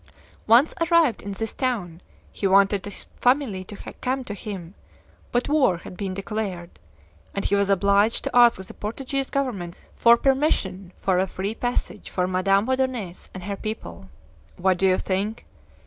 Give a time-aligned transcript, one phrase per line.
[0.47, 2.01] Once arrived in this town
[2.31, 4.73] he wanted his family to come to him,
[5.31, 6.79] but war had been declared,
[7.35, 12.09] and he was obliged to ask the Portuguese government for permission for a free passage
[12.09, 14.09] for Madame Odonais and her people.
[14.57, 15.45] What do you think?